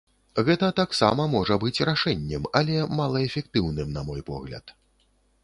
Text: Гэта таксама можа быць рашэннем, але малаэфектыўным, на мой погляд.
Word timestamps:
Гэта 0.45 0.69
таксама 0.79 1.27
можа 1.33 1.57
быць 1.63 1.83
рашэннем, 1.89 2.49
але 2.61 2.81
малаэфектыўным, 3.01 3.95
на 4.01 4.07
мой 4.11 4.27
погляд. 4.33 4.77